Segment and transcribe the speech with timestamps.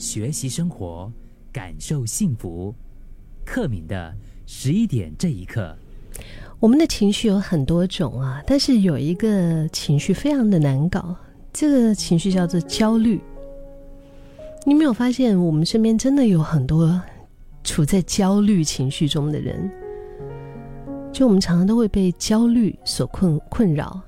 [0.00, 1.12] 学习生活，
[1.52, 2.74] 感受幸福。
[3.44, 4.14] 克敏的
[4.46, 5.76] 十一点这一刻，
[6.58, 11.14] 我们的情绪有很多种啊，但是有一个情绪非常的难搞，
[11.52, 13.20] 这个情绪叫做焦虑。
[14.64, 16.98] 你没有发现，我们身边真的有很多
[17.62, 19.70] 处在焦虑情绪中的人？
[21.12, 24.00] 就我们常常都会被焦虑所困困扰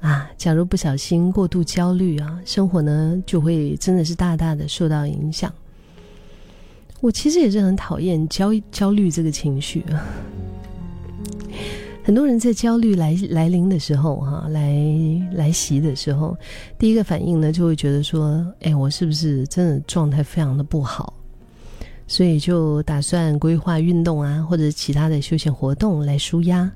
[0.00, 0.30] 啊！
[0.36, 5.52] 假如不小心过度焦虑啊，生活呢就会真的是大大的受到影响。
[7.00, 10.02] 我其实也是很讨厌焦焦虑这个情绪啊。
[12.02, 14.72] 很多人在焦虑来来临的时候，哈，来
[15.32, 16.36] 来袭的时候，
[16.78, 21.12] 第一个反应呢就会觉得说：“哎，我是不是真的状态非常的不好？”
[22.08, 26.70] 所以就打算规划运动啊，或者其他的休闲活动来舒压。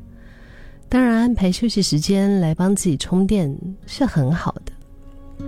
[0.92, 3.50] 当然，安排休息时间来帮自己充电
[3.86, 5.46] 是很好的。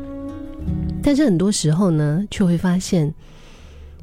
[1.02, 3.12] 但是很多时候呢，却会发现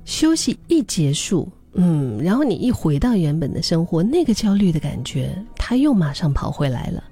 [0.05, 7.03] 休息一结束，嗯，然后你一回到原本的生活，那个焦虑的感觉，它又马上跑回来了，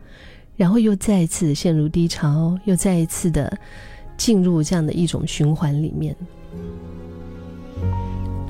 [0.56, 3.52] 然后又再一次陷入低潮，又再一次的
[4.16, 6.16] 进入这样的一种循环里面。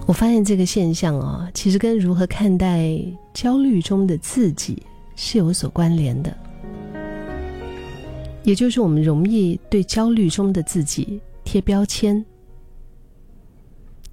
[0.05, 3.01] 我发现这个现象啊，其实跟如何看待
[3.33, 4.83] 焦虑中的自己
[5.21, 6.33] 是有所关联的。
[8.43, 12.25] 也就是我们容易对焦虑中的自己贴标签，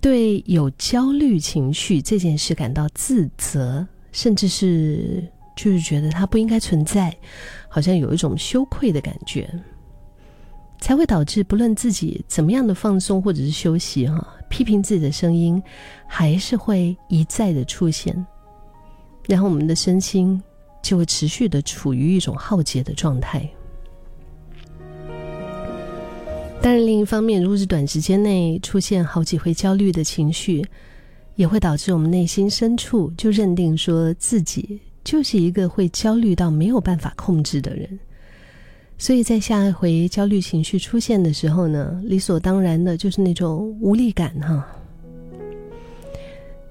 [0.01, 5.25] 对有焦虑情绪这件事感到自责，甚至是
[5.57, 7.17] 就是觉得它不应该存在，
[7.69, 9.49] 好像有一种羞愧的感觉。
[10.79, 15.63] 才会导致不论自己怎么样的放松或者是休息，哈，批评自己的声音
[16.07, 18.27] 还是会一再的出现，
[19.27, 20.41] 然后我们的身心
[20.87, 23.49] 就会持续的处于一种耗竭的状态。
[26.63, 30.65] 当然，另一方面，如果是短时间内出现好几回焦虑的情绪，
[31.35, 37.99] 也会导致我们内心深处就认定说自己就是一个会焦虑到没有办法控制的人。
[38.97, 44.65] 所以在下一回焦虑情绪出现的时候呢，理所当然的就是那种无力感哈。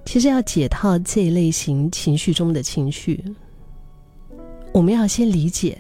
[0.05, 3.23] 其实要解套这一类型情绪中的情绪，
[4.75, 5.77] 我们要先理解，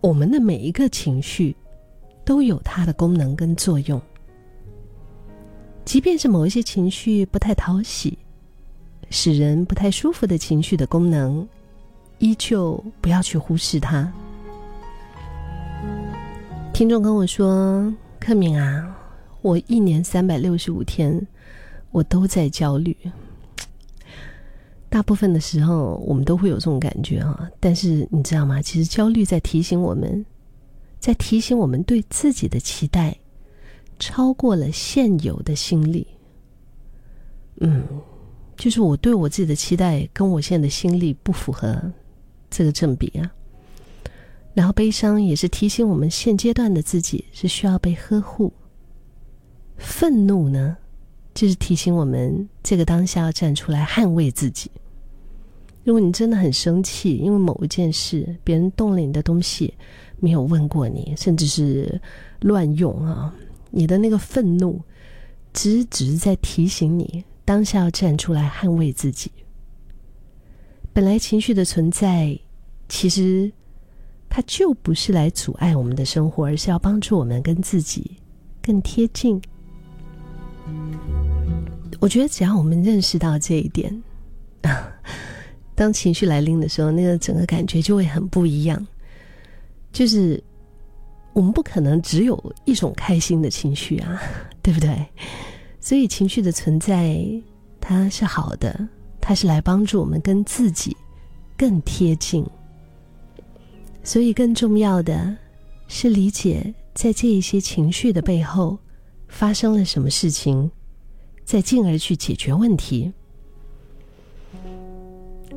[0.00, 1.54] 我们的每一个情绪
[2.24, 4.00] 都有它的功能跟作用。
[5.84, 8.16] 即便是某一些情绪不太讨喜、
[9.10, 11.46] 使人不太舒服的情绪的功能，
[12.20, 14.10] 依旧不要去忽视它。
[16.72, 18.96] 听众跟我说：“克敏啊，
[19.42, 21.20] 我一年三百六十五天，
[21.90, 22.96] 我都在焦虑。
[24.90, 27.48] 大部分的时候，我们都会有这种感觉啊。
[27.58, 28.60] 但是你知道吗？
[28.60, 30.26] 其实焦虑在提醒我们，
[30.98, 33.16] 在提醒我们对自己的期待
[33.98, 36.06] 超过了现有的心力。
[37.60, 37.82] 嗯，
[38.56, 41.80] 就是我对我自己的期待跟我现在的心力不符合
[42.50, 43.32] 这个正比啊。”
[44.52, 48.52] 然后，悲伤也是提醒我们现阶段的自己是需要被呵护。
[49.76, 50.76] 愤怒呢，
[51.40, 54.70] 就是提醒我们这个当下要站出来捍卫自己。
[55.84, 59.72] 如果你真的很生气，因为某一件事，别人动了你的东西，
[60.18, 61.98] 没有问过你，甚至是
[62.40, 63.34] 乱用啊，
[63.70, 64.78] 你的那个愤怒，
[65.54, 69.32] 只是只是在提醒你当下要站出来捍卫自己。
[70.92, 72.38] 本来情绪的存在，
[72.86, 73.50] 其实。
[74.32, 78.18] 它就不是来阻碍我们的生活，而是要帮助我们跟自己
[78.62, 79.42] 更贴近。
[82.00, 84.02] 我觉得只要我们认识到这一点，
[85.76, 88.84] 当情绪来临的时候，那个整个感觉就会很不一样。
[89.92, 90.42] 就是
[91.32, 94.20] 我们不可能只有一种开心的情绪啊，
[94.62, 95.06] 对不对？
[95.80, 97.22] 所以情绪的存在
[97.80, 98.88] 它是好的，
[99.20, 100.96] 它是来帮助我们跟自己
[101.56, 102.46] 更贴近。
[104.02, 105.36] 所以，更重要的
[105.86, 108.78] 是理解，在这一些情绪的背后
[109.28, 110.70] 发生了什么事情，
[111.50, 113.12] 再进而去解决问题。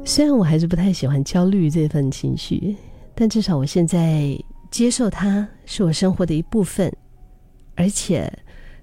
[0.04, 2.76] 虽然我还是不太喜欢焦虑这份情绪，
[3.14, 4.36] 但至少我现在
[4.72, 6.92] 接受它是我生活的一部分。
[7.76, 8.28] 而且，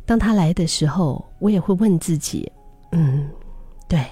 [0.07, 2.49] 当它来的时候，我也会问自己：
[2.93, 3.29] 嗯，
[3.89, 4.07] 对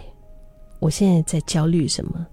[0.81, 2.27] 我现在在焦虑什么？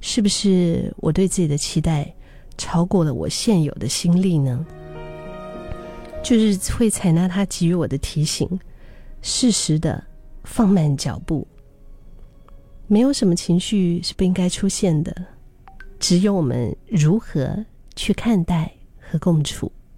[0.00, 2.12] 是不是我对自己的期待？
[2.56, 4.66] 超过了我现有的心力呢，
[6.24, 8.48] 就是会采纳他给予我的提醒，
[9.22, 10.02] 适时的
[10.48, 11.46] 放慢脚步。
[12.86, 15.14] 没有什么情绪是不应该出现的，
[16.00, 17.64] 只有我们如何
[17.94, 19.70] 去看待和共处。